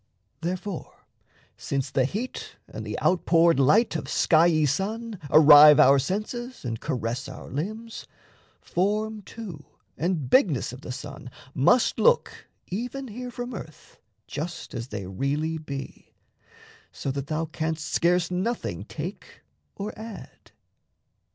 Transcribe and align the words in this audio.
Therefore, 0.41 1.05
since 1.57 1.91
the 1.91 2.05
heat 2.05 2.55
And 2.67 2.83
the 2.83 2.99
outpoured 3.03 3.59
light 3.59 3.95
of 3.95 4.05
skiey 4.05 4.67
sun 4.67 5.19
Arrive 5.29 5.79
our 5.79 5.99
senses 5.99 6.65
and 6.65 6.79
caress 6.81 7.29
our 7.29 7.51
limbs, 7.51 8.07
Form 8.61 9.21
too 9.21 9.63
and 9.99 10.27
bigness 10.27 10.73
of 10.73 10.81
the 10.81 10.91
sun 10.91 11.29
must 11.53 11.99
look 11.99 12.47
Even 12.65 13.09
here 13.09 13.29
from 13.29 13.53
earth 13.53 13.99
just 14.25 14.73
as 14.73 14.87
they 14.87 15.05
really 15.05 15.59
be, 15.59 16.15
So 16.91 17.11
that 17.11 17.27
thou 17.27 17.45
canst 17.45 17.85
scarce 17.87 18.31
nothing 18.31 18.85
take 18.85 19.43
or 19.75 19.93
add. 19.95 20.49